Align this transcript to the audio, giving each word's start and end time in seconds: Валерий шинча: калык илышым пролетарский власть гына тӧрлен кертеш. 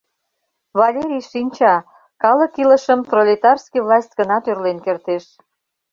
Валерий 0.79 1.25
шинча: 1.31 1.75
калык 2.21 2.53
илышым 2.61 2.99
пролетарский 3.09 3.81
власть 3.85 4.15
гына 4.19 4.37
тӧрлен 4.45 4.77
кертеш. 4.85 5.25